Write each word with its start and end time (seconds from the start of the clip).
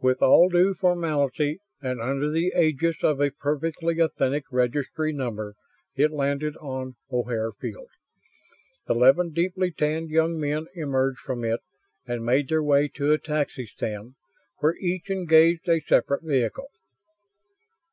With 0.00 0.20
all 0.20 0.48
due 0.48 0.74
formality 0.74 1.60
and 1.80 2.00
under 2.00 2.28
the 2.28 2.52
aegis 2.58 3.04
of 3.04 3.20
a 3.20 3.30
perfectly 3.30 4.00
authentic 4.00 4.42
Registry 4.50 5.12
Number 5.12 5.54
it 5.94 6.10
landed 6.10 6.56
on 6.56 6.96
O'Hare 7.12 7.52
Field. 7.52 7.86
Eleven 8.88 9.30
deeply 9.32 9.70
tanned 9.70 10.10
young 10.10 10.40
men 10.40 10.66
emerged 10.74 11.20
from 11.20 11.44
it 11.44 11.60
and 12.04 12.26
made 12.26 12.48
their 12.48 12.64
way 12.64 12.88
to 12.94 13.12
a 13.12 13.18
taxi 13.18 13.64
stand, 13.64 14.16
where 14.56 14.74
each 14.78 15.08
engaged 15.08 15.68
a 15.68 15.78
separate 15.78 16.24
vehicle. 16.24 16.66